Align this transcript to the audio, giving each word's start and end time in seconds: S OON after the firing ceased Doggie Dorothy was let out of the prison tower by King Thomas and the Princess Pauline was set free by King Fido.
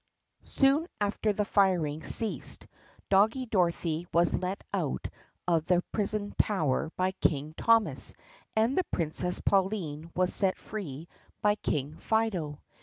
S 0.43 0.63
OON 0.63 0.87
after 0.99 1.31
the 1.31 1.45
firing 1.45 2.01
ceased 2.01 2.65
Doggie 3.11 3.45
Dorothy 3.45 4.07
was 4.11 4.33
let 4.33 4.63
out 4.73 5.07
of 5.47 5.65
the 5.65 5.83
prison 5.91 6.33
tower 6.39 6.91
by 6.97 7.11
King 7.11 7.53
Thomas 7.55 8.15
and 8.55 8.75
the 8.75 8.83
Princess 8.85 9.39
Pauline 9.41 10.09
was 10.15 10.33
set 10.33 10.57
free 10.57 11.07
by 11.43 11.53
King 11.53 11.97
Fido. 11.99 12.63